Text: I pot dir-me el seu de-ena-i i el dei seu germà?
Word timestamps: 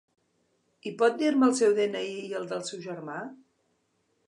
I 0.89 0.93
pot 1.01 1.19
dir-me 1.19 1.45
el 1.49 1.53
seu 1.59 1.77
de-ena-i 1.81 2.17
i 2.23 2.35
el 2.41 2.51
dei 2.55 2.65
seu 2.73 2.83
germà? 2.89 3.21